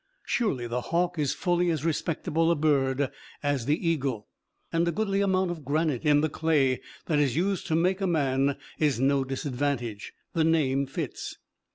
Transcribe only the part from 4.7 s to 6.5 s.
and a goodly amount of granite in the